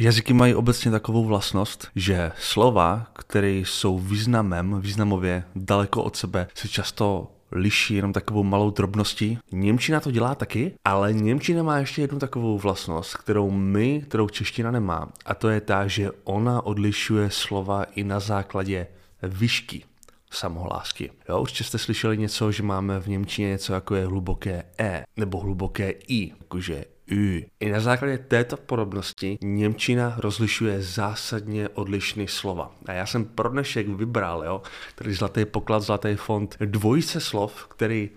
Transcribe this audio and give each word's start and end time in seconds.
Jazyky 0.00 0.32
mají 0.32 0.54
obecně 0.54 0.90
takovou 0.90 1.24
vlastnost, 1.24 1.88
že 1.96 2.32
slova, 2.38 3.06
které 3.12 3.50
jsou 3.50 3.98
významem, 3.98 4.80
významově 4.80 5.44
daleko 5.56 6.02
od 6.02 6.16
sebe, 6.16 6.46
se 6.54 6.68
často 6.68 7.32
liší 7.52 7.94
jenom 7.94 8.12
takovou 8.12 8.42
malou 8.42 8.70
drobností. 8.70 9.38
Němčina 9.52 10.00
to 10.00 10.10
dělá 10.10 10.34
taky, 10.34 10.72
ale 10.84 11.12
Němčina 11.12 11.62
má 11.62 11.78
ještě 11.78 12.02
jednu 12.02 12.18
takovou 12.18 12.58
vlastnost, 12.58 13.16
kterou 13.16 13.50
my, 13.50 14.02
kterou 14.08 14.28
čeština 14.28 14.70
nemá. 14.70 15.08
A 15.24 15.34
to 15.34 15.48
je 15.48 15.60
ta, 15.60 15.86
že 15.86 16.10
ona 16.24 16.66
odlišuje 16.66 17.30
slova 17.30 17.84
i 17.84 18.04
na 18.04 18.20
základě 18.20 18.86
výšky 19.22 19.84
samohlásky. 20.30 21.10
Jo, 21.28 21.40
určitě 21.40 21.64
jste 21.64 21.78
slyšeli 21.78 22.18
něco, 22.18 22.52
že 22.52 22.62
máme 22.62 23.00
v 23.00 23.06
Němčině 23.06 23.48
něco 23.48 23.72
jako 23.72 23.94
je 23.94 24.06
hluboké 24.06 24.64
E 24.78 25.04
nebo 25.16 25.38
hluboké 25.40 25.90
I, 26.08 26.32
jakože 26.40 26.84
Ü. 27.10 27.42
I 27.60 27.70
na 27.70 27.80
základě 27.80 28.18
této 28.18 28.56
podobnosti 28.56 29.38
Němčina 29.42 30.14
rozlišuje 30.18 30.82
zásadně 30.82 31.68
odlišný 31.68 32.28
slova. 32.28 32.72
A 32.86 32.92
já 32.92 33.06
jsem 33.06 33.24
pro 33.24 33.48
dnešek 33.48 33.88
vybral, 33.88 34.44
jo, 34.44 34.62
tady 34.94 35.14
zlatý 35.14 35.44
poklad, 35.44 35.80
zlatý 35.80 36.14
fond, 36.14 36.56
dvojice 36.60 37.20
slov, 37.20 37.66
který 37.66 38.10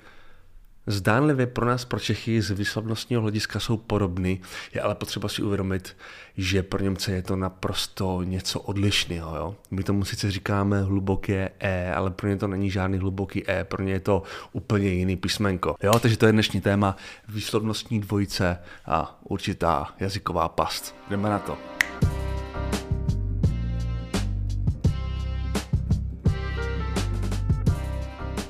zdánlivě 0.88 1.48
pro 1.48 1.66
nás, 1.66 1.86
pro 1.86 2.00
Čechy 2.00 2.42
z 2.42 2.52
výslovnostního 2.52 3.22
hlediska 3.22 3.60
jsou 3.60 3.78
podobný, 3.78 4.42
je 4.74 4.82
ale 4.82 4.96
potřeba 4.96 5.30
si 5.30 5.42
uvědomit, 5.42 5.98
že 6.38 6.64
pro 6.64 6.84
Němce 6.84 7.12
je 7.12 7.22
to 7.22 7.36
naprosto 7.36 8.24
něco 8.24 8.60
odlišného. 8.60 9.36
Jo? 9.36 9.56
My 9.72 9.84
tomu 9.84 10.06
sice 10.06 10.32
říkáme 10.32 10.82
hluboké 10.82 11.50
E, 11.60 11.94
ale 11.94 12.12
pro 12.12 12.30
ně 12.30 12.38
to 12.38 12.48
není 12.48 12.70
žádný 12.70 12.98
hluboký 12.98 13.50
E, 13.50 13.64
pro 13.64 13.84
ně 13.84 13.94
je 13.94 14.00
to 14.00 14.24
úplně 14.52 14.90
jiný 14.90 15.16
písmenko. 15.16 15.76
Jo? 15.84 16.00
Takže 16.00 16.18
to 16.18 16.26
je 16.26 16.32
dnešní 16.32 16.62
téma 16.62 16.96
výslovnostní 17.30 18.00
dvojice 18.00 18.58
a 18.86 19.20
určitá 19.24 19.94
jazyková 20.00 20.50
past. 20.50 20.96
Jdeme 21.10 21.30
na 21.30 21.40
to. 21.40 21.73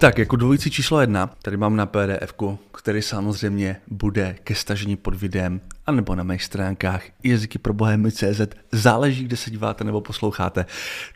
Tak, 0.03 0.17
jako 0.17 0.35
dvojici 0.35 0.71
číslo 0.71 1.01
jedna, 1.01 1.29
tady 1.41 1.57
mám 1.57 1.75
na 1.75 1.85
pdf 1.85 2.33
který 2.71 3.01
samozřejmě 3.01 3.75
bude 3.87 4.35
ke 4.43 4.55
stažení 4.55 4.95
pod 4.95 5.15
videem, 5.15 5.61
anebo 5.85 6.15
na 6.15 6.23
mých 6.23 6.43
stránkách 6.43 7.03
jazyky 7.23 7.59
pro 7.59 7.73
bohemy.cz, 7.73 8.41
záleží, 8.71 9.23
kde 9.23 9.37
se 9.37 9.51
díváte 9.51 9.83
nebo 9.83 10.01
posloucháte, 10.01 10.65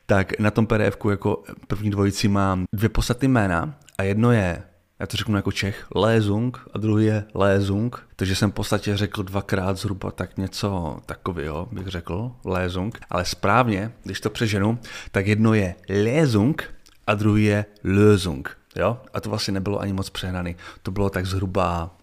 tak 0.06 0.40
na 0.40 0.52
tom 0.52 0.68
pdf 0.68 0.98
jako 1.10 1.44
první 1.68 1.90
dvojici 1.90 2.28
mám 2.28 2.66
dvě 2.74 2.90
podstatné 2.90 3.28
jména 3.28 3.76
a 3.98 4.04
jedno 4.04 4.32
je 4.32 4.64
já 5.00 5.08
to 5.08 5.18
řeknu 5.18 5.36
jako 5.36 5.52
Čech, 5.52 5.88
Lézung 5.96 6.68
a 6.74 6.78
druhý 6.78 7.06
je 7.06 7.24
Lézung, 7.34 8.08
takže 8.16 8.36
jsem 8.36 8.52
v 8.52 8.54
podstatě 8.54 8.98
řekl 8.98 9.24
dvakrát 9.24 9.78
zhruba 9.78 10.12
tak 10.12 10.38
něco 10.38 11.00
takového, 11.06 11.68
bych 11.72 11.88
řekl, 11.88 12.32
Lézung, 12.46 13.00
ale 13.10 13.26
správně, 13.26 13.92
když 14.04 14.22
to 14.22 14.30
přeženu, 14.30 14.80
tak 15.12 15.28
jedno 15.28 15.54
je 15.54 15.76
Lézung 15.90 16.64
a 17.08 17.16
druhý 17.16 17.44
je 17.44 17.66
Lösung. 17.84 18.57
Jo? 18.78 19.02
A 19.14 19.22
to 19.22 19.30
vlastně 19.30 19.54
nebylo 19.54 19.80
ani 19.80 19.94
moc 19.94 20.10
přehnaný. 20.10 20.56
To 20.84 20.92
bylo 20.92 21.10
tak 21.10 21.26
zhruba 21.26 21.98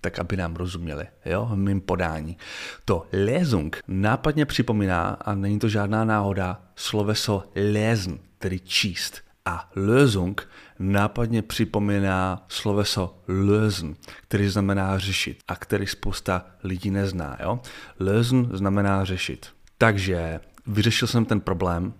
tak 0.00 0.18
aby 0.18 0.36
nám 0.36 0.56
rozuměli, 0.56 1.06
jo, 1.24 1.48
v 1.52 1.56
mým 1.56 1.80
podání. 1.80 2.36
To 2.84 3.06
lesung 3.12 3.76
nápadně 3.88 4.46
připomíná, 4.46 5.08
a 5.08 5.34
není 5.34 5.58
to 5.58 5.68
žádná 5.68 6.04
náhoda, 6.04 6.60
sloveso 6.76 7.44
lesen, 7.72 8.18
tedy 8.38 8.60
číst. 8.60 9.20
A 9.44 9.70
lösung 9.76 10.48
nápadně 10.78 11.42
připomíná 11.42 12.44
sloveso 12.48 13.18
lösen, 13.28 13.96
který 14.22 14.48
znamená 14.48 14.98
řešit 14.98 15.38
a 15.48 15.56
který 15.56 15.86
spousta 15.86 16.46
lidí 16.64 16.90
nezná. 16.90 17.36
Jo? 17.42 17.60
Lösen 18.00 18.48
znamená 18.52 19.04
řešit. 19.04 19.46
Takže 19.78 20.40
vyřešil 20.66 21.08
jsem 21.08 21.24
ten 21.24 21.40
problém, 21.40 21.94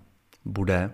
bude 0.45 0.91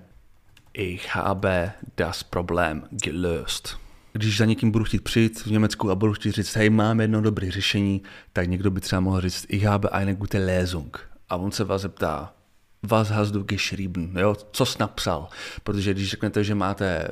Ich 0.79 1.15
habe 1.15 1.73
das 1.97 2.23
Problem 2.23 2.85
gelöst. 2.91 3.79
Když 4.13 4.37
za 4.37 4.45
někým 4.45 4.71
budu 4.71 4.85
chtít 4.85 5.05
přijít 5.05 5.41
v 5.41 5.51
Německu 5.51 5.91
a 5.91 5.95
budu 5.95 6.13
chtít 6.13 6.35
říct, 6.35 6.57
hej, 6.57 6.71
mám 6.71 7.01
jedno 7.01 7.21
dobré 7.21 7.51
řešení, 7.51 8.03
tak 8.33 8.49
někdo 8.49 8.71
by 8.71 8.81
třeba 8.81 9.01
mohl 9.01 9.21
říct, 9.21 9.47
ich 9.49 9.65
habe 9.65 9.89
eine 9.89 10.15
gute 10.15 10.39
Lesung. 10.39 11.01
A 11.29 11.37
on 11.37 11.53
se 11.53 11.65
vás 11.65 11.83
zeptá, 11.83 12.35
was 12.83 13.11
hast 13.11 13.33
du 13.33 13.43
geschrieben, 13.43 14.19
jo, 14.19 14.35
co 14.51 14.67
jsi 14.67 14.77
napsal? 14.81 15.29
Protože 15.63 15.95
když 15.95 16.11
řeknete, 16.11 16.45
že 16.45 16.55
máte 16.55 17.09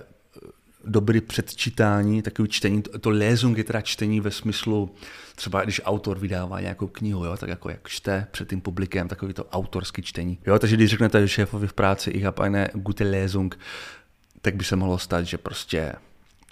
dobrý 0.87 1.21
předčítání, 1.21 2.23
takový 2.23 2.49
čtení, 2.49 2.83
to 2.83 3.11
lézung 3.11 3.59
je 3.59 3.65
teda 3.65 3.81
čtení 3.81 4.21
ve 4.21 4.31
smyslu, 4.31 4.95
třeba 5.35 5.65
když 5.65 5.81
autor 5.85 6.19
vydává 6.19 6.61
nějakou 6.61 6.87
knihu, 6.87 7.25
jo, 7.25 7.37
tak 7.37 7.49
jako 7.49 7.71
jak 7.71 7.89
čte 7.89 8.27
před 8.31 8.49
tím 8.49 8.61
publikem, 8.61 9.09
takový 9.09 9.35
to 9.35 9.45
autorský 9.45 10.03
čtení. 10.03 10.39
Jo, 10.47 10.59
takže 10.59 10.77
když 10.77 10.91
řeknete 10.91 11.29
šéfovi 11.29 11.67
v 11.67 11.73
práci, 11.73 12.11
ich 12.11 12.25
habe 12.25 12.45
eine 12.45 12.71
gute 12.75 13.05
Lesung, 13.05 13.59
tak 14.43 14.57
by 14.57 14.65
se 14.65 14.77
mohlo 14.77 14.99
stát, 14.99 15.23
že 15.23 15.39
prostě 15.39 15.93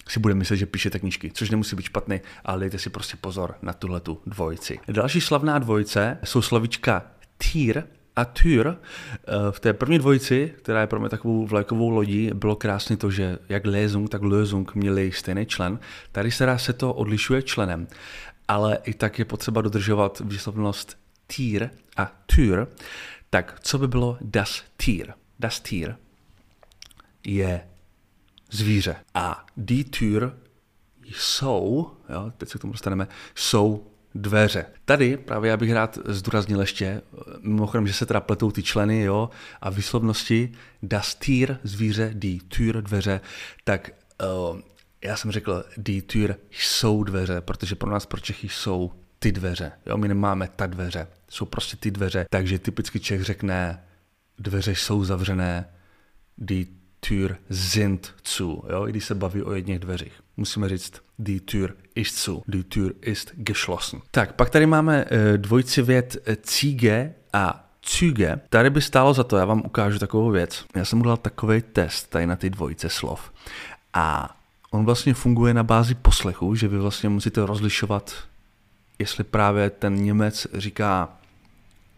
si 0.08 0.20
bude 0.20 0.34
myslet, 0.34 0.56
že 0.56 0.66
píšete 0.66 0.98
knížky, 0.98 1.30
což 1.34 1.50
nemusí 1.50 1.76
být 1.76 1.82
špatný, 1.82 2.20
ale 2.44 2.60
dejte 2.60 2.78
si 2.78 2.90
prostě 2.90 3.16
pozor 3.20 3.54
na 3.62 3.72
tuhle 3.72 4.00
tu 4.00 4.20
dvojici. 4.26 4.78
Další 4.88 5.20
slavná 5.20 5.58
dvojice 5.58 6.18
jsou 6.24 6.42
slovička 6.42 7.02
týr 7.38 7.82
a 8.16 8.24
Tür. 8.24 8.76
Eh, 8.76 9.32
v 9.50 9.60
té 9.60 9.72
první 9.72 9.98
dvojici, 9.98 10.54
která 10.62 10.80
je 10.80 10.86
pro 10.86 11.00
mě 11.00 11.08
takovou 11.08 11.46
vlajkovou 11.46 11.90
lodí, 11.90 12.30
bylo 12.34 12.56
krásné 12.56 12.96
to, 12.96 13.10
že 13.10 13.38
jak 13.48 13.66
Lesung, 13.66 14.10
tak 14.10 14.22
Lösung 14.22 14.74
měli 14.74 15.12
stejný 15.12 15.46
člen. 15.46 15.78
Tady 16.12 16.30
se 16.30 16.46
dá 16.46 16.58
se 16.58 16.72
to 16.72 16.94
odlišuje 16.94 17.42
členem, 17.42 17.86
ale 18.48 18.78
i 18.84 18.94
tak 18.94 19.18
je 19.18 19.24
potřeba 19.24 19.60
dodržovat 19.60 20.22
výslovnost 20.24 20.98
Tier 21.26 21.70
a 21.96 22.12
Tür. 22.26 22.68
Tak 23.30 23.58
co 23.60 23.78
by 23.78 23.88
bylo 23.88 24.18
das 24.20 24.62
Tier? 24.76 25.14
Das 25.40 25.60
Tier 25.60 25.96
je 27.26 27.60
zvíře. 28.50 28.96
A 29.14 29.46
die 29.56 29.84
Tür 29.84 30.32
jsou, 31.04 31.90
jo, 32.08 32.32
teď 32.38 32.48
se 32.48 32.58
k 32.58 32.60
tomu 32.60 32.72
dostaneme, 32.72 33.08
jsou 33.34 33.91
dveře. 34.14 34.66
Tady 34.84 35.16
právě 35.16 35.50
já 35.50 35.56
bych 35.56 35.72
rád 35.72 35.98
zdůraznil 36.04 36.60
ještě, 36.60 37.02
mimochodem, 37.40 37.86
že 37.86 37.92
se 37.92 38.06
teda 38.06 38.20
pletou 38.20 38.50
ty 38.50 38.62
členy 38.62 39.02
jo, 39.02 39.30
a 39.60 39.70
výslovnosti 39.70 40.52
das 40.82 41.14
Tier, 41.14 41.58
zvíře, 41.62 42.10
die 42.14 42.40
Tür, 42.48 42.82
dveře, 42.82 43.20
tak 43.64 43.90
uh, 44.50 44.60
já 45.04 45.16
jsem 45.16 45.30
řekl, 45.30 45.64
die 45.76 46.02
Tür 46.02 46.36
jsou 46.50 47.04
dveře, 47.04 47.40
protože 47.40 47.74
pro 47.74 47.90
nás, 47.90 48.06
pro 48.06 48.20
Čechy 48.20 48.48
jsou 48.48 48.92
ty 49.18 49.32
dveře. 49.32 49.72
Jo, 49.86 49.96
my 49.96 50.08
nemáme 50.08 50.48
ta 50.56 50.66
dveře, 50.66 51.06
jsou 51.28 51.44
prostě 51.44 51.76
ty 51.76 51.90
dveře, 51.90 52.26
takže 52.30 52.58
typicky 52.58 53.00
Čech 53.00 53.22
řekne, 53.22 53.84
dveře 54.38 54.70
jsou 54.74 55.04
zavřené, 55.04 55.68
die 56.38 56.66
Tür 57.00 57.36
sind 57.50 58.14
zu, 58.24 58.64
jo, 58.70 58.88
i 58.88 58.90
když 58.90 59.04
se 59.04 59.14
baví 59.14 59.42
o 59.42 59.52
jedných 59.52 59.78
dveřích. 59.78 60.21
Musíme 60.36 60.68
říct, 60.68 60.92
die 61.18 61.40
Tür 61.40 61.74
ist 61.94 62.16
zu, 62.16 62.42
die 62.48 62.64
Tür 62.64 62.92
ist 63.00 63.32
geschlossen. 63.34 64.00
Tak, 64.10 64.32
pak 64.32 64.50
tady 64.50 64.66
máme 64.66 65.04
uh, 65.04 65.36
dvojci 65.36 65.82
vět 65.82 66.16
eh, 66.26 66.36
Ziege 66.46 67.14
a 67.32 67.68
Züge. 67.86 68.40
Tady 68.48 68.70
by 68.70 68.80
stálo 68.80 69.14
za 69.14 69.24
to, 69.24 69.36
já 69.36 69.44
vám 69.44 69.62
ukážu 69.66 69.98
takovou 69.98 70.30
věc. 70.30 70.64
Já 70.76 70.84
jsem 70.84 71.00
udělal 71.00 71.16
takový 71.16 71.62
test 71.62 72.10
tady 72.10 72.26
na 72.26 72.36
ty 72.36 72.50
dvojice 72.50 72.88
slov. 72.88 73.32
A 73.94 74.36
on 74.70 74.84
vlastně 74.84 75.14
funguje 75.14 75.54
na 75.54 75.62
bázi 75.62 75.94
poslechu, 75.94 76.54
že 76.54 76.68
vy 76.68 76.78
vlastně 76.78 77.08
musíte 77.08 77.46
rozlišovat, 77.46 78.14
jestli 78.98 79.24
právě 79.24 79.70
ten 79.70 79.94
Němec 79.94 80.46
říká 80.54 81.08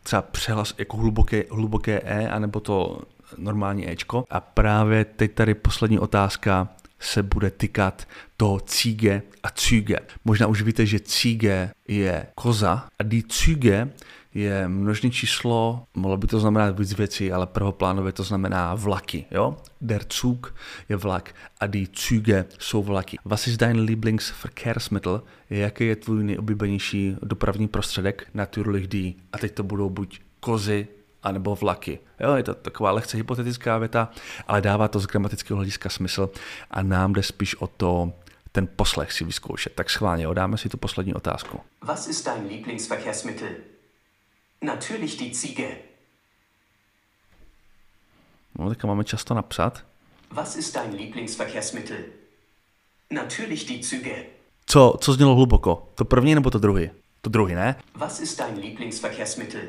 třeba 0.02 0.22
přehlas 0.22 0.74
jako 0.78 0.96
hluboké, 0.96 1.44
hluboké 1.50 2.00
E, 2.04 2.28
anebo 2.28 2.60
to 2.60 3.00
normální 3.36 3.90
Ečko. 3.90 4.24
A 4.30 4.40
právě 4.40 5.04
teď 5.04 5.34
tady 5.34 5.54
poslední 5.54 5.98
otázka 5.98 6.68
se 7.04 7.22
bude 7.22 7.50
týkat 7.50 8.08
toho 8.36 8.60
cíge 8.60 9.22
a 9.42 9.50
cíge. 9.50 9.98
Možná 10.24 10.46
už 10.46 10.62
víte, 10.62 10.86
že 10.86 11.00
cíge 11.00 11.70
je 11.88 12.26
koza 12.34 12.88
a 12.98 13.02
die 13.02 13.22
cíge 13.28 13.88
je 14.34 14.68
množné 14.68 15.10
číslo, 15.10 15.86
mohlo 15.94 16.16
by 16.16 16.26
to 16.26 16.40
znamenat 16.40 16.78
víc 16.78 16.92
věcí, 16.92 17.32
ale 17.32 17.46
prvoplánově 17.46 18.12
to 18.12 18.22
znamená 18.22 18.74
vlaky. 18.74 19.24
Jo? 19.30 19.56
Der 19.80 20.02
Zug 20.12 20.54
je 20.88 20.96
vlak 20.96 21.34
a 21.60 21.66
die 21.66 21.86
Züge 21.96 22.44
jsou 22.58 22.82
vlaky. 22.82 23.18
Was 23.24 23.46
ist 23.46 23.60
dein 23.60 23.80
Lieblingsverkehrsmittel? 23.80 25.22
Jaký 25.50 25.86
je 25.86 25.96
tvůj 25.96 26.24
nejoblíbenější 26.24 27.16
dopravní 27.22 27.68
prostředek? 27.68 28.26
Natürlich 28.34 28.88
die. 28.88 29.12
A 29.32 29.38
teď 29.38 29.54
to 29.54 29.62
budou 29.62 29.90
buď 29.90 30.20
kozy, 30.40 30.88
anebo 31.24 31.54
vlaky. 31.54 31.98
Jo, 32.20 32.34
je 32.34 32.42
to 32.42 32.54
taková 32.54 32.90
lehce 32.90 33.16
hypotetická 33.16 33.78
věta, 33.78 34.08
ale 34.46 34.60
dává 34.60 34.88
to 34.88 35.00
z 35.00 35.06
gramatického 35.06 35.56
hlediska 35.56 35.88
smysl 35.88 36.30
a 36.70 36.82
nám 36.82 37.12
jde 37.12 37.22
spíš 37.22 37.54
o 37.54 37.66
to, 37.66 38.12
ten 38.52 38.68
poslech 38.76 39.12
si 39.12 39.24
vyzkoušet. 39.24 39.74
Tak 39.74 39.90
schválně, 39.90 40.26
dáme 40.32 40.58
si 40.58 40.68
tu 40.68 40.76
poslední 40.76 41.14
otázku. 41.14 41.60
Was 41.82 42.08
ist 42.08 42.26
dein 42.26 42.46
Lieblingsverkehrsmittel? 42.46 43.48
Natürlich 44.62 45.16
die 45.16 45.34
Ziege. 45.34 45.76
No, 48.58 48.68
tak 48.68 48.84
máme 48.84 49.04
často 49.04 49.34
napsat. 49.34 49.84
Was 50.30 50.56
ist 50.56 50.74
dein 50.76 50.92
Lieblingsverkehrsmittel? 50.94 51.98
Natürlich 53.10 53.66
die 53.66 53.82
Züge. 53.82 54.24
Co, 54.66 54.96
co 55.00 55.12
znělo 55.12 55.34
hluboko? 55.34 55.88
To 55.94 56.04
první 56.04 56.34
nebo 56.34 56.50
to 56.50 56.58
druhý? 56.58 56.90
To 57.20 57.30
druhý, 57.30 57.54
ne? 57.54 57.76
Was 57.94 58.20
ist 58.20 58.38
dein 58.38 58.58
Lieblingsverkehrsmittel? 58.58 59.60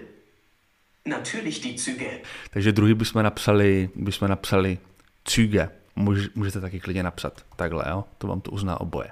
Natürlich 1.07 1.61
die 1.61 1.77
Züge. 1.77 2.19
Takže 2.49 2.71
druhý 2.71 2.93
bychom 2.93 3.23
napsali, 3.23 3.89
bychom 3.95 4.27
napsali 4.27 4.77
Züge. 5.29 5.69
Můž, 5.95 6.29
můžete 6.35 6.61
taky 6.61 6.79
klidně 6.79 7.03
napsat 7.03 7.45
takhle, 7.55 7.85
jo? 7.89 8.03
to 8.17 8.27
vám 8.27 8.41
to 8.41 8.51
uzná 8.51 8.81
oboje. 8.81 9.11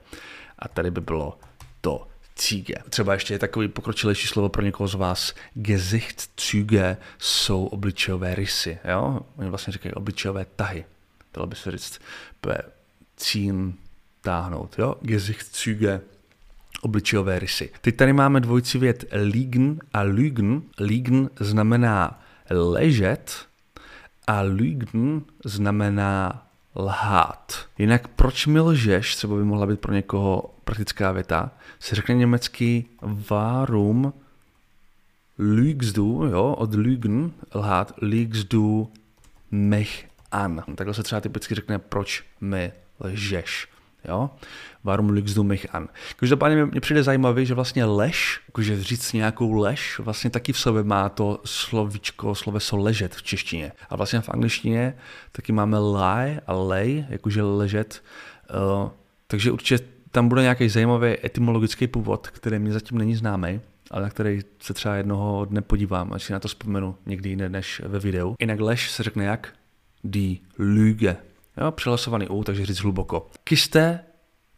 A 0.60 0.68
tady 0.68 0.92
by 0.92 1.02
bylo 1.02 1.38
to 1.82 2.08
Züge. 2.40 2.76
Třeba 2.90 3.14
ještě 3.14 3.34
je 3.34 3.40
takový 3.40 3.68
pokročilejší 3.68 4.28
slovo 4.28 4.50
pro 4.50 4.62
někoho 4.62 4.88
z 4.88 4.96
vás. 4.96 5.34
Gesichtszüge 5.54 6.98
jsou 7.18 7.66
obličejové 7.66 8.36
rysy. 8.36 8.80
Jo? 8.86 9.20
Oni 9.38 9.50
vlastně 9.50 9.74
říkají 9.74 9.94
obličejové 9.94 10.46
tahy. 10.56 10.86
Dalo 11.34 11.48
by 11.48 11.56
se 11.56 11.72
říct 11.72 12.00
cín 13.18 13.74
táhnout. 14.22 14.80
Jo? 14.80 14.96
Gesichtszüge 15.02 16.02
obličejové 16.84 17.40
rysy. 17.40 17.70
Teď 17.82 17.96
tady 17.96 18.14
máme 18.14 18.40
dvojici 18.40 18.78
vět 18.78 19.06
liegen 19.12 19.80
a 19.94 20.04
lügen. 20.04 20.62
Liegen 20.80 21.30
znamená 21.40 22.22
ležet 22.50 23.46
a 24.28 24.42
lügen 24.44 25.22
znamená 25.46 26.48
lhát. 26.76 27.66
Jinak 27.78 28.08
proč 28.08 28.48
mi 28.48 28.60
lžeš, 28.60 29.16
třeba 29.16 29.36
by 29.36 29.44
mohla 29.44 29.66
být 29.66 29.80
pro 29.80 29.94
někoho 29.94 30.56
praktická 30.64 31.12
věta, 31.12 31.52
se 31.80 31.96
řekne 31.96 32.16
německy 32.16 32.86
warum 33.02 34.14
lügst 35.40 35.96
du, 35.96 36.26
jo, 36.26 36.56
od 36.58 36.74
lügen, 36.74 37.32
lhát, 37.56 37.94
lügst 38.02 38.48
du 38.52 38.92
mich 39.52 40.06
an. 40.32 40.64
Takhle 40.76 40.94
se 40.94 41.04
třeba 41.04 41.22
typicky 41.22 41.56
řekne, 41.56 41.80
proč 41.80 42.24
mi 42.42 42.72
lžeš. 43.00 43.68
Jo? 44.08 44.30
Warum 44.84 45.10
lügst 45.10 45.36
du 45.36 45.44
mich 45.44 45.76
an? 45.76 45.88
Každopádně 46.16 46.66
mě 46.66 46.82
přijde 46.82 47.04
zajímavé, 47.04 47.46
že 47.46 47.54
vlastně 47.54 47.86
lež, 47.86 48.42
jakože 48.48 48.84
říct 48.84 49.14
nějakou 49.14 49.54
lež, 49.54 50.00
vlastně 50.00 50.30
taky 50.30 50.54
v 50.54 50.60
sobě 50.60 50.84
má 50.84 51.10
to 51.10 51.40
slovíčko, 51.46 52.36
sloveso 52.36 52.78
ležet 52.78 53.16
v 53.16 53.24
češtině. 53.24 53.72
A 53.90 53.96
vlastně 53.96 54.22
v 54.22 54.30
angličtině 54.30 54.94
taky 55.32 55.52
máme 55.52 55.80
lie 55.80 56.42
a 56.48 56.54
lay, 56.54 57.06
jakože 57.10 57.44
ležet. 57.44 58.04
Uh, 58.84 58.90
takže 59.28 59.52
určitě 59.52 59.86
tam 60.12 60.30
bude 60.30 60.42
nějaký 60.42 60.70
zajímavý 60.70 61.16
etymologický 61.26 61.88
původ, 61.88 62.28
který 62.28 62.60
mi 62.60 62.72
zatím 62.72 62.98
není 62.98 63.16
známý, 63.16 63.62
ale 63.92 64.04
na 64.04 64.10
který 64.10 64.42
se 64.60 64.74
třeba 64.74 64.96
jednoho 64.96 65.46
dne 65.46 65.62
podívám, 65.62 66.14
až 66.14 66.24
si 66.24 66.34
na 66.34 66.40
to 66.40 66.48
vzpomenu 66.48 66.96
někdy 67.06 67.30
jiné 67.30 67.50
než 67.50 67.82
ve 67.86 68.00
videu. 68.00 68.36
Jinak 68.40 68.60
lež 68.60 68.92
se 68.92 69.04
řekne 69.04 69.26
jak? 69.26 69.54
Die 70.04 70.38
Lüge. 70.60 71.16
Jo, 71.58 71.72
přihlasovaný 71.72 72.28
U, 72.28 72.44
takže 72.44 72.66
říct 72.66 72.80
hluboko. 72.80 73.32
Kiste 73.44 74.06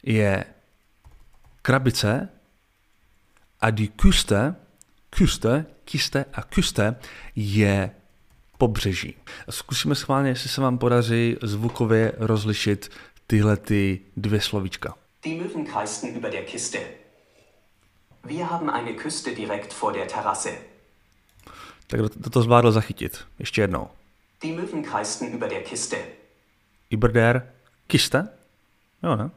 je 0.02 0.44
krabice 1.62 2.28
a 3.60 3.70
die 3.70 3.88
Küste, 3.88 4.54
Küste, 5.10 5.66
kiste 5.84 6.24
a 6.32 6.42
Küste 6.42 6.96
je 7.36 7.90
pobřeží. 8.58 9.14
Zkusíme 9.50 9.94
schválně, 9.94 10.30
jestli 10.30 10.48
se 10.48 10.60
vám 10.60 10.78
podaří 10.78 11.36
zvukově 11.42 12.12
rozlišit 12.16 12.90
tyhle 13.26 13.56
ty 13.56 14.00
dvě 14.16 14.40
slovíčka. 14.40 14.94
Die 15.24 15.42
Möwen 15.42 15.64
kreisten 15.64 16.16
über 16.16 16.30
der 16.30 16.44
Kiste. 16.44 16.78
Wir 18.24 18.44
haben 18.44 18.70
eine 18.70 18.92
Küste 18.92 19.34
direkt 19.34 19.72
vor 19.72 19.92
der 19.92 20.06
Terrasse. 20.06 20.50
Tak 21.86 22.00
kdo 22.00 22.30
to 22.30 22.42
zvládl 22.42 22.72
zachytit? 22.72 23.24
Ještě 23.38 23.60
jednou. 23.60 23.88
Die 24.42 24.56
Möwen 24.56 24.82
kreisten 24.82 25.34
über 25.34 25.48
der 25.48 25.62
Kiste. 25.62 25.96
Über 26.90 27.12
der 27.12 27.42
Kiste? 27.86 28.28
Jo, 29.02 29.16
ne? 29.16 29.30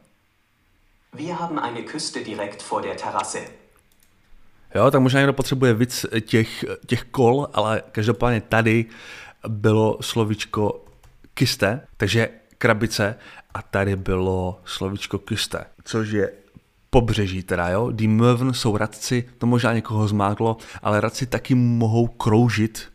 Wir 1.13 1.39
haben 1.39 1.59
eine 1.59 1.81
Küste 1.81 2.23
direkt 2.23 2.61
vor 2.61 2.81
der 2.81 2.97
Terrasse. 2.97 3.39
Jo, 4.75 4.91
tak 4.91 5.01
možná 5.01 5.19
někdo 5.19 5.33
potřebuje 5.33 5.73
víc 5.73 6.05
těch, 6.21 6.65
těch 6.87 7.03
kol, 7.03 7.47
ale 7.53 7.83
každopádně 7.91 8.41
tady 8.41 8.85
bylo 9.47 9.97
slovíčko 10.01 10.85
kiste, 11.33 11.81
takže 11.97 12.29
krabice 12.57 13.15
a 13.53 13.61
tady 13.61 13.95
bylo 13.95 14.61
slovíčko 14.65 15.19
kyste, 15.19 15.65
což 15.83 16.09
je 16.09 16.31
pobřeží 16.89 17.43
teda, 17.43 17.69
jo. 17.69 17.91
Die 17.91 18.09
Möwen 18.09 18.53
jsou 18.53 18.77
radci, 18.77 19.29
to 19.37 19.47
možná 19.47 19.73
někoho 19.73 20.07
zmáklo, 20.07 20.57
ale 20.81 21.01
radci 21.01 21.25
taky 21.25 21.55
mohou 21.55 22.07
kroužit 22.07 22.91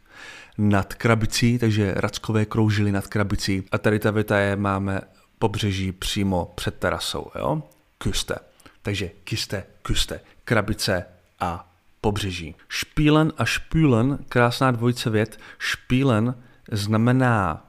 nad 0.58 0.94
krabicí, 0.94 1.58
takže 1.58 1.94
rackové 1.96 2.44
kroužili 2.44 2.92
nad 2.92 3.06
krabicí. 3.06 3.62
A 3.72 3.78
tady 3.78 3.98
ta 3.98 4.10
věta 4.10 4.38
je, 4.38 4.56
máme 4.56 5.00
pobřeží 5.38 5.92
přímo 5.92 6.52
před 6.54 6.74
terasou, 6.74 7.30
jo. 7.38 7.62
Küste. 7.98 8.34
Takže 8.82 9.10
kiste, 9.24 9.64
küste, 9.82 10.20
krabice 10.44 11.04
a 11.40 11.72
pobřeží. 12.00 12.54
Špílen 12.68 13.32
a 13.38 13.44
špülen, 13.44 14.18
krásná 14.28 14.70
dvojice 14.70 15.10
vět. 15.10 15.40
Špílen 15.58 16.34
znamená 16.72 17.66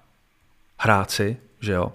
hráci, 0.77 1.37
že 1.59 1.71
jo? 1.71 1.93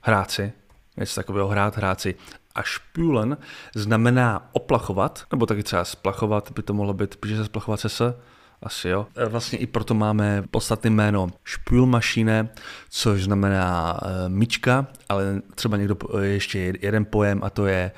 Hráci, 0.00 0.52
něco 0.96 1.14
takového 1.14 1.48
hrát 1.48 1.76
hráci. 1.76 2.14
A 2.54 2.62
špülen 2.62 3.36
znamená 3.74 4.48
oplachovat, 4.52 5.24
nebo 5.32 5.46
taky 5.46 5.62
třeba 5.62 5.84
splachovat, 5.84 6.52
by 6.52 6.62
to 6.62 6.74
mohlo 6.74 6.94
být, 6.94 7.16
protože 7.16 7.36
se 7.36 7.44
splachovat 7.44 7.80
se 7.80 7.88
se, 7.88 8.14
asi 8.62 8.88
jo. 8.88 9.06
E, 9.16 9.26
vlastně 9.26 9.58
i 9.58 9.66
proto 9.66 9.94
máme 9.94 10.44
podstatné 10.50 10.90
jméno 10.90 11.28
Spülmaschine, 11.44 12.48
což 12.90 13.24
znamená 13.24 14.00
e, 14.02 14.28
myčka, 14.28 14.86
ale 15.08 15.42
třeba 15.54 15.76
někdo 15.76 15.96
e, 16.18 16.26
ještě 16.26 16.72
jeden 16.80 17.04
pojem 17.04 17.40
a 17.44 17.50
to 17.50 17.66
je 17.66 17.90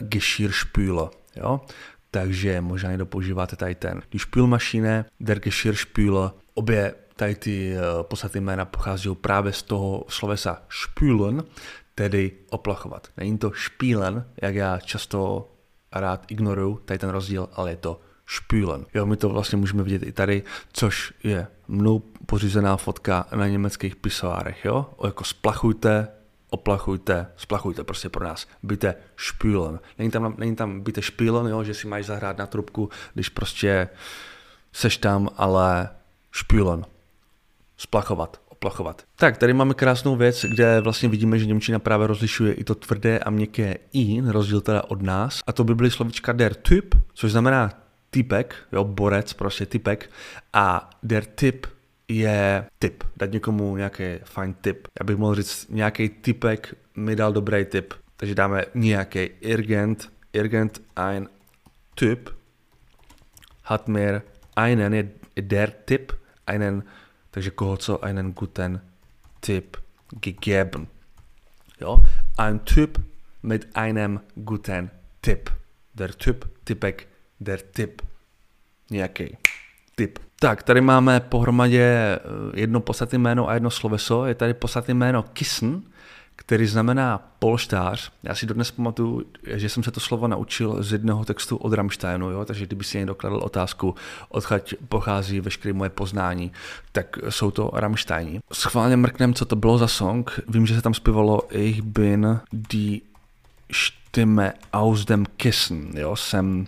Geschirrspüler. 0.00 1.08
Jo? 1.36 1.60
Takže 2.10 2.60
možná 2.60 2.90
někdo 2.90 3.06
používáte 3.06 3.56
tady 3.56 3.74
ten. 3.74 4.02
Die 4.12 4.20
Spülmaschine, 4.20 5.04
der 5.20 5.40
Geschirrspüler, 5.40 6.30
obě 6.54 6.94
tady 7.16 7.34
ty 7.34 7.74
podstatné 8.02 8.40
jména 8.40 8.64
pochází 8.64 9.14
právě 9.14 9.52
z 9.52 9.62
toho 9.62 10.04
slovesa 10.08 10.62
spülen, 10.70 11.44
tedy 11.94 12.32
oplachovat. 12.50 13.08
Není 13.16 13.38
to 13.38 13.52
špílen, 13.52 14.24
jak 14.42 14.54
já 14.54 14.78
často 14.78 15.48
rád 15.92 16.24
ignoruju, 16.28 16.80
tady 16.84 16.98
ten 16.98 17.10
rozdíl, 17.10 17.48
ale 17.52 17.70
je 17.70 17.76
to 17.76 18.00
špülen. 18.32 18.86
Jo, 18.94 19.06
my 19.06 19.16
to 19.16 19.28
vlastně 19.28 19.58
můžeme 19.58 19.82
vidět 19.82 20.02
i 20.02 20.12
tady, 20.12 20.42
což 20.72 21.12
je 21.24 21.46
mnou 21.68 22.02
pořízená 22.26 22.76
fotka 22.76 23.26
na 23.34 23.48
německých 23.48 23.96
pisoárech, 23.96 24.64
jo? 24.64 24.90
O 24.96 25.06
jako 25.06 25.24
splachujte, 25.24 26.08
oplachujte, 26.50 27.26
splachujte 27.36 27.84
prostě 27.84 28.08
pro 28.08 28.24
nás. 28.24 28.46
Byte 28.62 28.94
špülen. 29.16 29.80
Není 29.98 30.10
tam, 30.10 30.34
není 30.38 30.56
tam 30.56 30.80
byte 30.80 31.02
špílen, 31.02 31.46
jo, 31.46 31.64
že 31.64 31.74
si 31.74 31.86
máš 31.86 32.06
zahrát 32.06 32.38
na 32.38 32.46
trubku, 32.46 32.90
když 33.14 33.28
prostě 33.28 33.88
seš 34.72 34.96
tam, 34.96 35.28
ale 35.36 35.88
špülen. 36.30 36.84
Splachovat, 37.76 38.40
oplachovat. 38.48 39.02
Tak, 39.16 39.36
tady 39.36 39.52
máme 39.52 39.74
krásnou 39.74 40.16
věc, 40.16 40.44
kde 40.44 40.80
vlastně 40.80 41.08
vidíme, 41.08 41.38
že 41.38 41.46
Němčina 41.46 41.78
právě 41.78 42.06
rozlišuje 42.06 42.52
i 42.52 42.64
to 42.64 42.74
tvrdé 42.74 43.18
a 43.18 43.30
měkké 43.30 43.76
i, 43.92 44.22
rozdíl 44.26 44.60
teda 44.60 44.82
od 44.82 45.02
nás. 45.02 45.40
A 45.46 45.52
to 45.52 45.64
by 45.64 45.74
byly 45.74 45.90
slovička 45.90 46.32
der 46.32 46.54
Typ, 46.54 46.94
což 47.14 47.32
znamená 47.32 47.81
typek, 48.12 48.54
jo, 48.72 48.84
borec, 48.84 49.32
prostě 49.32 49.66
typek. 49.66 50.10
A 50.52 50.90
der 51.02 51.24
typ 51.24 51.66
je 52.08 52.66
tip, 52.78 53.04
dát 53.16 53.32
někomu 53.32 53.76
nějaký 53.76 54.04
fajn 54.24 54.54
tip. 54.54 54.88
Já 55.00 55.04
bych 55.04 55.16
mohl 55.16 55.34
říct, 55.34 55.66
nějaký 55.68 56.08
typek 56.08 56.74
mi 56.96 57.16
dal 57.16 57.32
dobrý 57.32 57.64
tip. 57.64 57.94
Takže 58.16 58.34
dáme 58.34 58.64
nějaký 58.74 59.20
irgent, 59.40 60.12
irgent 60.32 60.82
ein 60.96 61.28
typ 61.94 62.30
hat 63.64 63.88
mir 63.88 64.22
einen, 64.56 64.94
je 64.94 65.42
der 65.42 65.70
tip, 65.84 66.12
einen, 66.46 66.82
takže 67.30 67.50
koho 67.50 67.76
co, 67.76 68.04
einen 68.04 68.32
guten 68.32 68.80
tip 69.40 69.76
gegeben. 70.20 70.86
Jo? 71.80 72.00
Ein 72.38 72.60
Typ 72.64 72.98
mit 73.42 73.66
einem 73.74 74.20
guten 74.34 74.90
Tipp. 75.20 75.50
Der 75.94 76.12
Typ, 76.18 76.44
typek, 76.64 77.08
der 77.42 77.60
tip. 77.60 78.02
Nějaký 78.90 79.36
typ. 79.94 80.18
Tak, 80.40 80.62
tady 80.62 80.80
máme 80.80 81.20
pohromadě 81.20 81.82
eh, 81.82 82.18
jedno 82.54 82.80
podstatné 82.80 83.18
jméno 83.18 83.48
a 83.48 83.54
jedno 83.54 83.70
sloveso. 83.70 84.26
Je 84.26 84.34
tady 84.34 84.54
podstatné 84.54 84.94
jméno 84.94 85.22
Kissen, 85.22 85.82
který 86.36 86.66
znamená 86.66 87.34
polštář. 87.38 88.12
Já 88.22 88.34
si 88.34 88.46
dodnes 88.46 88.70
pamatuju, 88.70 89.24
že 89.46 89.68
jsem 89.68 89.82
se 89.82 89.90
to 89.90 90.00
slovo 90.00 90.28
naučil 90.28 90.82
z 90.82 90.92
jednoho 90.92 91.24
textu 91.24 91.56
od 91.56 91.72
Rammsteinu, 91.72 92.30
jo? 92.30 92.44
takže 92.44 92.66
kdyby 92.66 92.84
si 92.84 92.98
někdo 92.98 93.14
kladl 93.14 93.36
otázku, 93.36 93.94
odkud 94.28 94.74
pochází 94.88 95.40
veškeré 95.40 95.72
moje 95.72 95.90
poznání, 95.90 96.52
tak 96.92 97.18
jsou 97.28 97.50
to 97.50 97.70
Rammsteini. 97.72 98.40
Schválně 98.52 98.96
mrknem, 98.96 99.34
co 99.34 99.44
to 99.44 99.56
bylo 99.56 99.78
za 99.78 99.88
song. 99.88 100.40
Vím, 100.48 100.66
že 100.66 100.74
se 100.74 100.82
tam 100.82 100.94
zpěvalo 100.94 101.42
Ich 101.50 101.82
bin 101.82 102.40
die 102.52 103.00
Stimme 103.72 104.52
aus 104.72 105.04
dem 105.04 105.26
Kissen. 105.36 105.90
Jo? 105.94 106.16
Jsem 106.16 106.66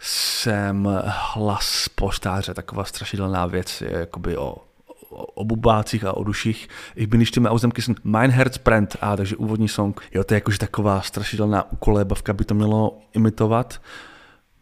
jsem 0.00 0.88
hlas 1.06 1.88
poštáře, 1.88 2.54
taková 2.54 2.84
strašidelná 2.84 3.46
věc, 3.46 3.82
jakoby 3.86 4.36
o, 4.36 4.56
o 5.10 5.44
bubácích 5.44 6.04
a 6.04 6.16
o 6.16 6.24
duších. 6.24 6.68
Ich 6.96 7.06
bin 7.06 7.20
nicht 7.20 7.38
aus 7.38 7.62
dem 7.62 7.70
Kissen, 7.70 7.94
mein 8.04 8.30
Herz 8.30 8.58
brennt. 8.58 8.96
A 9.00 9.16
takže 9.16 9.36
úvodní 9.36 9.68
song, 9.68 10.00
jo, 10.14 10.24
to 10.24 10.34
je 10.34 10.36
jakože 10.36 10.58
taková 10.58 11.00
strašidelná 11.00 11.72
ukolébavka, 11.72 12.32
by 12.32 12.44
to 12.44 12.54
mělo 12.54 12.98
imitovat. 13.12 13.80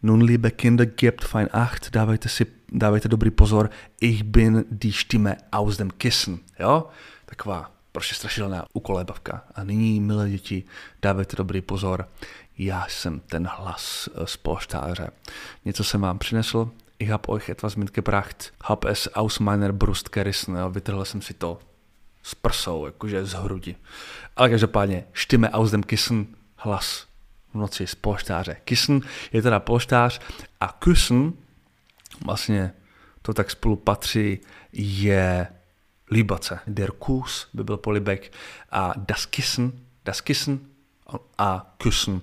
Nun 0.03 0.23
liebe 0.23 0.51
Kinder, 0.51 0.87
gebt 0.87 1.25
fein 1.25 1.49
acht, 1.53 1.91
dávejte 1.91 2.29
si, 2.29 2.47
dávejte 2.73 3.09
dobrý 3.09 3.31
pozor, 3.31 3.71
ich 4.01 4.23
bin 4.23 4.65
die 4.71 4.93
Stimme 4.93 5.37
aus 5.53 5.77
dem 5.77 5.91
Kissen. 5.91 6.39
Jo? 6.59 6.87
Taková 7.27 7.71
prostě 7.93 8.15
strašidelná 8.15 8.65
ukolébavka. 8.73 9.45
A 9.55 9.65
nyní, 9.65 10.01
milé 10.01 10.31
děti, 10.31 10.65
dávejte 11.03 11.37
dobrý 11.37 11.61
pozor, 11.61 12.09
já 12.59 12.87
jsem 12.89 13.21
ten 13.21 13.49
hlas 13.57 14.09
z 14.25 14.37
polštáře. 14.37 15.11
Něco 15.65 15.85
jsem 15.85 16.01
vám 16.01 16.19
přinesl, 16.19 16.71
ich 16.99 17.11
hab 17.11 17.29
euch 17.29 17.49
etwas 17.49 17.77
mitgebracht, 17.77 18.53
hab 18.65 18.85
es 18.85 19.09
aus 19.15 19.39
meiner 19.39 19.73
Brust 19.73 20.09
gerissen, 20.09 20.57
vytrhl 20.71 21.05
jsem 21.05 21.23
si 21.23 21.35
to 21.35 21.59
s 22.23 22.35
prsou, 22.35 22.87
jakože 22.87 23.25
z 23.25 23.33
hrudi. 23.33 23.77
Ale 24.37 24.51
každopádně, 24.51 25.05
Stimme 25.15 25.51
aus 25.51 25.71
dem 25.71 25.83
Kissen, 25.83 26.27
hlas 26.57 27.07
v 27.55 27.59
noci 27.59 27.87
z 27.87 27.95
polštáře. 27.95 28.57
Kissen 28.65 29.01
je 29.33 29.43
teda 29.43 29.61
polštář 29.61 30.21
a 30.61 30.79
Küssen, 30.81 31.33
vlastně 32.25 32.73
to 33.23 33.35
tak 33.35 33.51
spolu 33.51 33.77
patří, 33.77 34.41
je 34.73 35.47
líbace. 36.11 36.61
Der 36.67 36.93
Kuss 36.93 37.49
by 37.53 37.65
byl 37.65 37.77
polibek 37.77 38.33
a 38.71 38.93
das 38.97 39.27
Kissen, 39.27 39.73
das 40.05 40.21
Kissen 40.21 40.61
a 41.39 41.75
Küssen, 41.79 42.21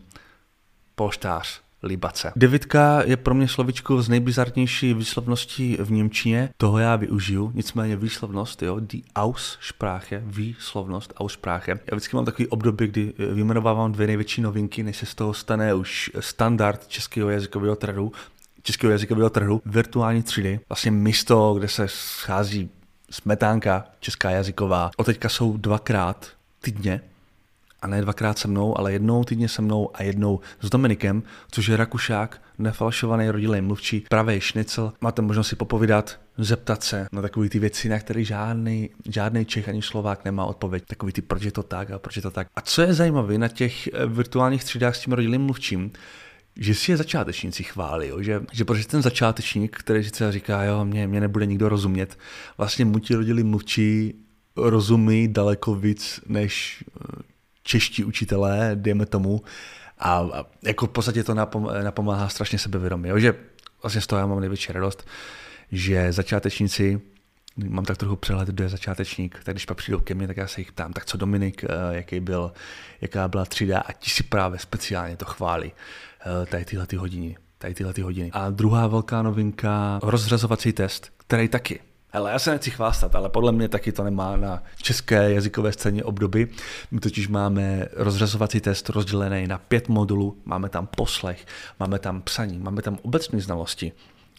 polštář, 0.95 1.61
libace. 1.83 2.31
Devitka 2.35 3.01
je 3.05 3.17
pro 3.17 3.33
mě 3.33 3.47
slovičko 3.47 4.01
z 4.01 4.09
nejbizarnější 4.09 4.93
výslovností 4.93 5.77
v 5.81 5.91
Němčině, 5.91 6.49
toho 6.57 6.77
já 6.77 6.95
využiju, 6.95 7.51
nicméně 7.55 7.95
výslovnost, 7.95 8.63
jo, 8.63 8.79
die 8.79 9.03
Aussprache, 9.15 10.21
výslovnost, 10.25 11.13
Aussprache. 11.17 11.71
Já 11.71 11.95
vždycky 11.95 12.15
mám 12.15 12.25
takový 12.25 12.47
období, 12.47 12.87
kdy 12.87 13.13
vyjmenovávám 13.33 13.91
dvě 13.91 14.07
největší 14.07 14.41
novinky, 14.41 14.83
než 14.83 14.97
se 14.97 15.05
z 15.05 15.15
toho 15.15 15.33
stane 15.33 15.73
už 15.73 16.11
standard 16.19 16.87
českého 16.87 17.29
jazykového 17.29 17.75
trhu, 17.75 18.11
českého 18.63 18.91
jazykového 18.91 19.29
trhu, 19.29 19.61
virtuální 19.65 20.21
3D, 20.21 20.59
vlastně 20.69 20.91
místo, 20.91 21.53
kde 21.53 21.67
se 21.67 21.87
schází 21.87 22.69
smetánka 23.09 23.85
česká 23.99 24.29
jazyková. 24.29 24.91
O 24.97 25.03
teďka 25.03 25.29
jsou 25.29 25.57
dvakrát 25.57 26.27
týdně, 26.61 27.01
a 27.85 27.87
ne 27.87 28.01
dvakrát 28.01 28.39
se 28.39 28.47
mnou, 28.47 28.77
ale 28.77 28.93
jednou 28.93 29.23
týdně 29.23 29.49
se 29.49 29.61
mnou 29.61 29.89
a 29.93 30.03
jednou 30.03 30.39
s 30.61 30.69
Dominikem, 30.69 31.23
což 31.51 31.67
je 31.67 31.77
Rakušák, 31.77 32.41
nefalšovaný 32.57 33.29
rodilej 33.29 33.61
mluvčí, 33.61 34.05
pravý 34.09 34.39
šnicl. 34.39 34.93
Máte 35.01 35.21
možnost 35.21 35.47
si 35.47 35.55
popovídat, 35.55 36.19
zeptat 36.37 36.83
se 36.83 37.07
na 37.11 37.21
takové 37.21 37.49
ty 37.49 37.59
věci, 37.59 37.89
na 37.89 37.99
které 37.99 38.23
žádný, 38.23 38.89
žádný 39.09 39.45
Čech 39.45 39.69
ani 39.69 39.81
Slovák 39.81 40.25
nemá 40.25 40.45
odpověď. 40.45 40.83
Takový 40.87 41.13
ty, 41.13 41.21
proč 41.21 41.43
je 41.43 41.51
to 41.51 41.63
tak 41.63 41.91
a 41.91 41.99
proč 41.99 42.15
je 42.15 42.21
to 42.21 42.31
tak. 42.31 42.47
A 42.55 42.61
co 42.61 42.81
je 42.81 42.93
zajímavé 42.93 43.37
na 43.37 43.47
těch 43.47 43.87
eh, 43.87 44.05
virtuálních 44.05 44.63
třídách 44.63 44.95
s 44.95 44.99
tím 44.99 45.13
rodilým 45.13 45.41
mluvčím, 45.41 45.91
že 46.55 46.75
si 46.75 46.91
je 46.91 46.97
začátečníci 46.97 47.63
chválí, 47.63 48.07
jo? 48.07 48.21
Že, 48.21 48.41
že 48.51 48.65
protože 48.65 48.87
ten 48.87 49.01
začátečník, 49.01 49.77
který 49.77 50.03
si 50.03 50.11
třeba 50.11 50.31
říká, 50.31 50.63
jo, 50.63 50.85
mě, 50.85 51.07
mě 51.07 51.19
nebude 51.21 51.45
nikdo 51.45 51.69
rozumět, 51.69 52.17
vlastně 52.57 52.85
mu 52.85 52.99
ti 52.99 53.15
rodili 53.15 53.43
mluvčí 53.43 54.13
rozumí 54.55 55.27
daleko 55.27 55.75
víc 55.75 56.21
než 56.27 56.83
eh, 56.87 57.34
čeští 57.65 58.03
učitelé, 58.03 58.71
dejme 58.75 59.05
tomu, 59.05 59.41
a, 59.99 60.17
a 60.19 60.45
jako 60.63 60.85
v 60.85 60.89
podstatě 60.89 61.23
to 61.23 61.33
napom, 61.33 61.69
napomáhá 61.83 62.29
strašně 62.29 62.59
sebevědomě, 62.59 63.09
jo? 63.09 63.19
že 63.19 63.35
vlastně 63.83 64.01
z 64.01 64.07
toho 64.07 64.19
já 64.19 64.25
mám 64.25 64.39
největší 64.39 64.73
radost, 64.73 65.07
že 65.71 66.11
začátečníci, 66.13 67.01
mám 67.69 67.85
tak 67.85 67.97
trochu 67.97 68.15
přehled, 68.15 68.49
kdo 68.49 68.63
je 68.63 68.69
začátečník, 68.69 69.39
tak 69.43 69.53
když 69.55 69.65
pak 69.65 69.77
přijdou 69.77 69.99
ke 69.99 70.15
mně, 70.15 70.27
tak 70.27 70.37
já 70.37 70.47
se 70.47 70.61
jich 70.61 70.71
ptám, 70.71 70.93
tak 70.93 71.05
co 71.05 71.17
Dominik, 71.17 71.63
eh, 71.63 71.67
jaký 71.91 72.19
byl, 72.19 72.53
jaká 73.01 73.27
byla 73.27 73.45
třída 73.45 73.79
a 73.79 73.91
ti 73.91 74.09
si 74.09 74.23
právě 74.23 74.59
speciálně 74.59 75.17
to 75.17 75.25
chválí, 75.25 75.71
eh, 75.71 76.45
tady 76.45 76.65
tyhle 76.65 76.87
ty 76.87 76.95
hodiny, 76.95 77.37
tady 77.57 77.73
tyhle 77.73 77.93
ty 77.93 78.01
hodiny. 78.01 78.31
A 78.33 78.49
druhá 78.49 78.87
velká 78.87 79.21
novinka, 79.21 79.99
rozřazovací 80.03 80.73
test, 80.73 81.11
který 81.17 81.47
taky 81.47 81.79
ale 82.15 82.31
já 82.31 82.39
se 82.39 82.51
nechci 82.51 82.71
chvástat, 82.71 83.15
ale 83.15 83.29
podle 83.29 83.51
mě 83.51 83.69
taky 83.69 83.91
to 83.91 84.03
nemá 84.03 84.37
na 84.37 84.63
české 84.81 85.33
jazykové 85.33 85.71
scéně 85.71 86.03
obdoby. 86.03 86.47
My 86.91 86.99
totiž 86.99 87.27
máme 87.27 87.87
rozřazovací 87.93 88.61
test 88.61 88.89
rozdělený 88.89 89.47
na 89.47 89.57
pět 89.57 89.89
modulů, 89.89 90.37
máme 90.45 90.69
tam 90.69 90.87
poslech, 90.87 91.45
máme 91.79 91.99
tam 91.99 92.21
psaní, 92.21 92.59
máme 92.59 92.81
tam 92.81 92.97
obecné 93.01 93.41
znalosti. 93.41 93.91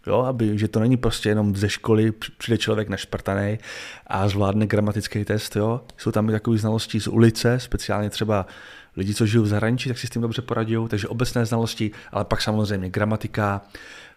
Jo, 0.06 0.18
aby, 0.18 0.58
že 0.58 0.68
to 0.68 0.80
není 0.80 0.96
prostě 0.96 1.28
jenom 1.28 1.56
ze 1.56 1.68
školy, 1.68 2.12
přijde 2.38 2.58
člověk 2.58 2.88
našprtaný 2.88 3.58
a 4.06 4.28
zvládne 4.28 4.66
gramatický 4.66 5.25
test. 5.25 5.56
Jo. 5.56 5.80
Jsou 5.96 6.10
tam 6.10 6.28
i 6.28 6.32
takové 6.32 6.58
znalosti 6.58 7.00
z 7.00 7.08
ulice, 7.08 7.60
speciálně 7.60 8.10
třeba 8.10 8.46
lidi, 8.96 9.14
co 9.14 9.26
žijou 9.26 9.42
v 9.42 9.46
zahraničí, 9.46 9.88
tak 9.88 9.98
si 9.98 10.06
s 10.06 10.10
tím 10.10 10.22
dobře 10.22 10.42
poradí, 10.42 10.76
takže 10.88 11.08
obecné 11.08 11.46
znalosti, 11.46 11.90
ale 12.12 12.25
pak 12.25 12.42
samozřejmě 12.42 12.90
gramatika, 12.90 13.62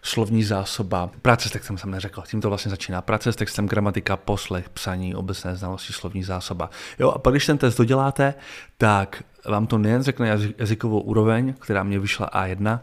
slovní 0.02 0.44
zásoba. 0.44 1.10
Práce 1.22 1.48
s 1.48 1.52
textem 1.52 1.78
jsem 1.78 1.90
neřekl, 1.90 2.22
tím 2.26 2.40
to 2.40 2.48
vlastně 2.48 2.70
začíná. 2.70 3.02
Práce 3.02 3.32
s 3.32 3.36
textem, 3.36 3.66
gramatika, 3.66 4.16
poslech, 4.16 4.68
psaní, 4.68 5.14
obecné 5.14 5.56
znalosti, 5.56 5.92
slovní 5.92 6.22
zásoba. 6.22 6.70
Jo, 6.98 7.10
a 7.10 7.18
pak 7.18 7.34
když 7.34 7.46
ten 7.46 7.58
test 7.58 7.76
doděláte, 7.76 8.34
tak 8.78 9.22
vám 9.48 9.66
to 9.66 9.78
nejen 9.78 10.02
řekne 10.02 10.38
jazykovou 10.58 11.00
úroveň, 11.00 11.54
která 11.58 11.82
mě 11.82 11.98
vyšla 11.98 12.30
A1, 12.34 12.80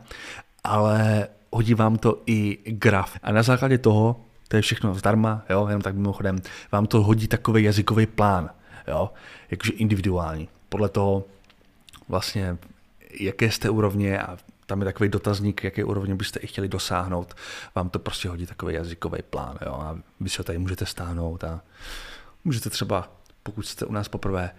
ale 0.63 1.27
hodí 1.51 1.73
vám 1.73 1.97
to 1.97 2.21
i 2.25 2.57
graf. 2.65 3.17
A 3.23 3.31
na 3.31 3.43
základě 3.43 3.77
toho, 3.77 4.21
to 4.47 4.55
je 4.55 4.61
všechno 4.61 4.95
zdarma, 4.95 5.45
jo, 5.49 5.67
jenom 5.67 5.81
tak 5.81 5.95
mimochodem, 5.95 6.37
vám 6.71 6.85
to 6.85 7.03
hodí 7.03 7.27
takový 7.27 7.63
jazykový 7.63 8.05
plán, 8.05 8.49
jo, 8.87 9.09
jakože 9.51 9.73
individuální. 9.73 10.49
Podle 10.69 10.89
toho 10.89 11.23
vlastně, 12.09 12.57
jaké 13.19 13.51
jste 13.51 13.69
úrovně 13.69 14.21
a 14.21 14.37
tam 14.65 14.81
je 14.81 14.85
takový 14.85 15.09
dotazník, 15.09 15.63
jaké 15.63 15.83
úrovně 15.83 16.15
byste 16.15 16.39
i 16.39 16.47
chtěli 16.47 16.67
dosáhnout, 16.67 17.35
vám 17.75 17.89
to 17.89 17.99
prostě 17.99 18.29
hodí 18.29 18.45
takový 18.45 18.73
jazykový 18.73 19.19
plán. 19.29 19.57
Jo? 19.65 19.73
A 19.73 19.97
vy 20.19 20.29
ho 20.37 20.43
tady 20.43 20.57
můžete 20.57 20.85
stáhnout 20.85 21.43
a 21.43 21.61
můžete 22.43 22.69
třeba, 22.69 23.11
pokud 23.43 23.61
jste 23.65 23.85
u 23.85 23.91
nás 23.91 24.07
poprvé, 24.07 24.51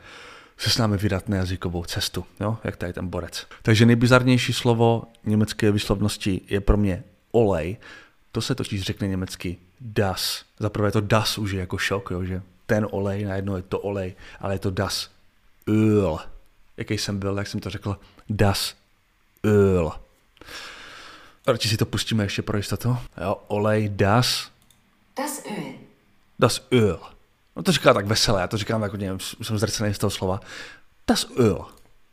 se 0.59 0.71
s 0.71 0.79
námi 0.79 0.97
vydat 0.97 1.29
na 1.29 1.37
jazykovou 1.37 1.85
cestu, 1.85 2.27
jo? 2.41 2.59
jak 2.65 2.77
tady 2.77 2.93
ten 2.93 3.09
borec. 3.09 3.47
Takže 3.63 3.87
nejbizarnější 3.87 4.53
slovo 4.53 5.03
německé 5.25 5.73
výslovnosti 5.73 6.41
je 6.49 6.61
pro 6.61 6.77
mě 6.77 7.05
olej. 7.31 7.77
To 8.33 8.41
se 8.41 8.55
totiž 8.55 8.83
řekne 8.83 9.09
německy 9.09 9.57
das. 9.81 10.45
Zaprvé 10.59 10.93
to 10.93 11.01
das 11.01 11.39
už 11.39 11.51
je 11.51 11.61
jako 11.61 11.79
šok, 11.79 12.11
jo? 12.11 12.25
že 12.25 12.43
ten 12.67 12.87
olej, 12.91 13.25
najednou 13.25 13.57
je 13.57 13.63
to 13.63 13.81
olej, 13.81 14.15
ale 14.41 14.55
je 14.55 14.59
to 14.59 14.71
das 14.71 15.11
öl. 15.67 16.19
Jaký 16.77 16.99
jsem 16.99 17.19
byl, 17.19 17.39
jak 17.39 17.47
jsem 17.47 17.61
to 17.61 17.71
řekl, 17.71 17.99
das 18.29 18.75
öl. 19.43 19.93
Radši 21.47 21.69
si 21.69 21.77
to 21.77 21.87
pustíme 21.87 22.25
ještě 22.25 22.43
pro 22.43 22.57
jistotu. 22.57 22.97
Jo, 23.21 23.37
olej 23.49 23.89
das. 23.89 24.51
Das 25.17 25.45
Öl. 25.45 25.75
Das 26.39 26.69
Öl. 26.71 26.99
No 27.59 27.65
to 27.65 27.73
říká 27.73 27.95
tak 27.95 28.07
veselé, 28.07 28.41
já 28.41 28.47
to 28.47 28.57
říkám 28.57 28.83
jako 28.83 28.97
nevím, 28.97 29.19
jsem 29.43 29.59
zrcený 29.59 29.95
z 29.95 29.99
toho 29.99 30.11
slova. 30.11 30.41
Das 31.09 31.27
Öl. 31.37 31.65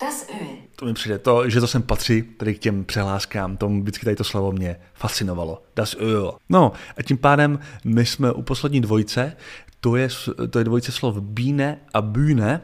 Das 0.01 0.27
Öl. 0.29 0.47
To 0.75 0.85
mi 0.85 0.93
přijde, 0.93 1.19
to, 1.19 1.49
že 1.49 1.59
to 1.59 1.67
sem 1.67 1.81
patří, 1.81 2.21
tady 2.21 2.55
k 2.55 2.59
těm 2.59 2.85
přehláskám, 2.85 3.57
tomu 3.57 3.81
vždycky 3.81 4.05
tady 4.05 4.15
to 4.15 4.23
slovo 4.23 4.51
mě 4.51 4.79
fascinovalo. 4.93 5.61
Das 5.75 5.95
Öl. 5.95 6.37
No 6.49 6.71
a 6.97 7.03
tím 7.03 7.17
pádem 7.17 7.59
my 7.83 8.05
jsme 8.05 8.31
u 8.31 8.41
poslední 8.41 8.81
dvojice, 8.81 9.37
to 9.79 9.95
je, 9.95 10.09
to 10.49 10.59
je 10.59 10.65
dvojice 10.65 10.91
slov 10.91 11.17
bíne 11.19 11.77
a 11.93 12.01
bühne. 12.01 12.61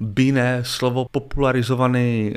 Bíne, 0.00 0.64
slovo 0.64 1.06
popularizovaný 1.10 2.34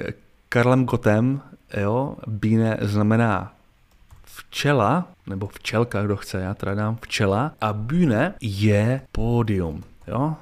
Karlem 0.49 0.85
Gotem, 0.85 1.41
jo, 1.77 2.15
bíne 2.27 2.77
znamená 2.81 3.56
včela, 4.49 5.11
nebo 5.27 5.47
včelka, 5.47 6.03
kdo 6.03 6.17
chce, 6.17 6.41
já 6.41 6.53
teda 6.53 6.75
dám 6.75 6.97
včela, 7.01 7.55
a 7.61 7.73
bühne 7.73 8.33
je 8.41 9.01
pódium, 9.11 9.83
jo, 10.07 10.35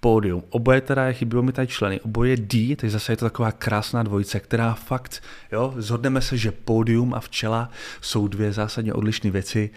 pódium. 0.00 0.42
Oboje 0.50 0.80
teda 0.80 1.06
je 1.06 1.14
chybilo 1.14 1.42
mi 1.42 1.52
tady 1.52 1.66
členy, 1.68 2.00
oboje 2.00 2.36
D, 2.36 2.76
takže 2.76 2.92
zase 2.92 3.12
je 3.12 3.16
to 3.16 3.24
taková 3.24 3.52
krásná 3.52 4.02
dvojice, 4.02 4.40
která 4.40 4.74
fakt, 4.74 5.22
jo, 5.52 5.74
zhodneme 5.76 6.20
se, 6.20 6.36
že 6.36 6.52
pódium 6.52 7.14
a 7.14 7.20
včela 7.20 7.70
jsou 8.00 8.28
dvě 8.28 8.52
zásadně 8.52 8.94
odlišné 8.94 9.30
věci, 9.30 9.70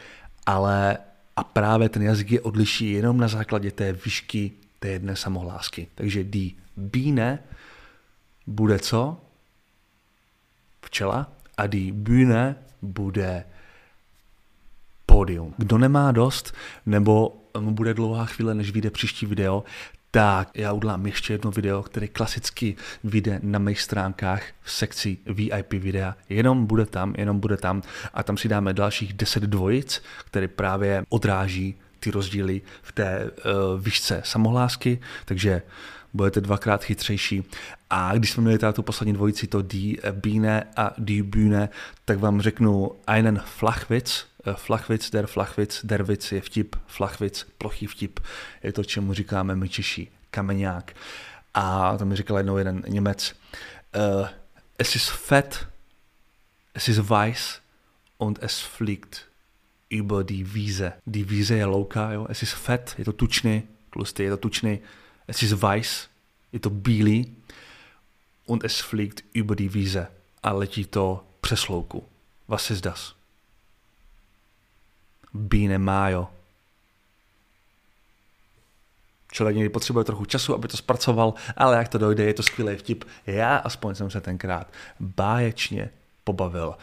ale 0.45 0.97
a 1.35 1.43
právě 1.43 1.89
ten 1.89 2.01
jazyk 2.01 2.31
je 2.31 2.41
odliší 2.41 2.91
jenom 2.91 3.17
na 3.17 3.27
základě 3.27 3.71
té 3.71 3.93
výšky 3.93 4.51
té 4.79 4.87
jedné 4.87 5.15
samohlásky. 5.15 5.87
Takže 5.95 6.23
D, 6.23 6.55
bíne 6.77 7.39
bude 8.47 8.79
co? 8.79 9.25
včela 10.85 11.27
a 11.57 11.67
die 11.67 11.91
Bühne 11.91 12.55
bude 12.85 13.43
pódium. 15.05 15.53
Kdo 15.57 15.77
nemá 15.77 16.11
dost, 16.11 16.55
nebo 16.85 17.37
mu 17.59 17.71
bude 17.71 17.93
dlouhá 17.93 18.25
chvíle, 18.25 18.55
než 18.55 18.71
vyjde 18.71 18.89
příští 18.89 19.25
video, 19.25 19.63
tak 20.11 20.49
já 20.53 20.73
udělám 20.73 21.05
ještě 21.05 21.33
jedno 21.33 21.51
video, 21.51 21.83
které 21.83 22.07
klasicky 22.07 22.75
vyjde 23.03 23.39
na 23.43 23.59
mých 23.59 23.81
stránkách 23.81 24.43
v 24.61 24.71
sekci 24.71 25.17
VIP 25.25 25.73
videa. 25.73 26.15
Jenom 26.29 26.65
bude 26.65 26.85
tam, 26.85 27.13
jenom 27.17 27.39
bude 27.39 27.57
tam 27.57 27.81
a 28.13 28.23
tam 28.23 28.37
si 28.37 28.47
dáme 28.47 28.73
dalších 28.73 29.13
10 29.13 29.43
dvojic, 29.43 30.03
které 30.25 30.47
právě 30.47 31.03
odráží 31.09 31.75
ty 31.99 32.11
rozdíly 32.11 32.61
v 32.81 32.91
té 32.91 33.31
uh, 33.31 33.81
výšce 33.81 34.21
samohlásky, 34.25 34.99
takže 35.25 35.61
budete 36.15 36.41
dvakrát 36.41 36.83
chytřejší. 36.83 37.43
A 37.89 38.15
když 38.15 38.31
jsme 38.31 38.43
měli 38.43 38.59
tu 38.73 38.83
poslední 38.83 39.13
dvojici, 39.13 39.47
to 39.47 39.61
Die 39.61 39.97
Biene 40.11 40.67
a 40.75 40.91
Die 40.97 41.23
Bühne, 41.23 41.69
tak 42.05 42.19
vám 42.19 42.41
řeknu 42.41 42.91
einen 43.07 43.41
Flachwitz, 43.45 44.25
Flachwitz, 44.53 45.09
der 45.09 45.27
Flachwitz, 45.27 45.85
der 45.85 46.03
Witz 46.03 46.31
je 46.31 46.41
vtip, 46.41 46.75
Flachwitz, 46.87 47.45
plochý 47.57 47.87
vtip, 47.87 48.19
je 48.63 48.71
to, 48.71 48.83
čemu 48.83 49.13
říkáme 49.13 49.55
my 49.55 49.69
Češi, 49.69 50.07
kameňák. 50.31 50.95
A 51.53 51.97
to 51.97 52.05
mi 52.05 52.15
říkal 52.15 52.37
jednou 52.37 52.57
jeden 52.57 52.83
Němec, 52.87 53.35
uh, 53.95 54.27
es 54.77 54.95
ist 54.95 55.09
fett, 55.09 55.67
es 56.73 56.89
ist 56.89 57.09
weiß 57.09 57.59
und 58.17 58.39
es 58.41 58.59
fliegt 58.59 59.25
über 59.89 60.23
die 60.23 60.53
Wiese. 60.53 60.93
Die 61.05 61.29
Wiese 61.29 61.55
je 61.55 61.65
louka, 61.65 62.11
jo? 62.11 62.27
es 62.29 62.43
ist 62.43 62.53
fett, 62.53 62.95
je 62.97 63.05
to 63.05 63.13
tučný, 63.13 63.63
tlustý, 63.89 64.23
je 64.23 64.29
to 64.29 64.37
tučný, 64.37 64.79
es 65.27 65.43
ist 65.43 65.61
weiß, 65.61 66.09
je 66.51 66.59
to 66.59 66.69
bílý 66.69 67.35
und 68.45 68.63
es 68.63 68.79
fliegt 68.81 69.23
über 69.33 69.55
die 69.55 69.73
Wiese 69.73 70.07
a 70.43 70.51
letí 70.51 70.85
to 70.85 71.23
přes 71.41 71.67
louku. 71.67 72.03
Was 72.47 72.71
ist 72.71 72.85
das? 72.85 73.15
Biene 75.33 75.77
Mayo. 75.77 76.27
Člověk 79.31 79.55
někdy 79.55 79.69
potřebuje 79.69 80.05
trochu 80.05 80.25
času, 80.25 80.53
aby 80.53 80.67
to 80.67 80.77
zpracoval, 80.77 81.33
ale 81.57 81.77
jak 81.77 81.87
to 81.87 81.97
dojde, 81.97 82.23
je 82.23 82.33
to 82.33 82.43
skvělý 82.43 82.75
vtip. 82.75 83.03
Já 83.25 83.57
aspoň 83.57 83.95
jsem 83.95 84.11
se 84.11 84.21
tenkrát 84.21 84.71
báječně 84.99 85.89
pobavil. 86.23 86.75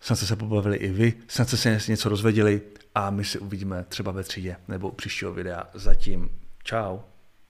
Snad 0.00 0.16
jste 0.16 0.26
se 0.26 0.36
pobavili 0.36 0.76
i 0.76 0.88
vy, 0.88 1.14
snad 1.28 1.48
jste 1.48 1.56
se 1.56 1.80
něco 1.88 2.08
rozvěděli 2.08 2.62
a 2.94 3.10
my 3.10 3.24
si 3.24 3.38
uvidíme 3.38 3.84
třeba 3.88 4.12
ve 4.12 4.24
třídě 4.24 4.56
nebo 4.68 4.88
u 4.88 4.92
příštího 4.92 5.32
videa. 5.32 5.64
Zatím 5.74 6.28
čau. 6.64 6.98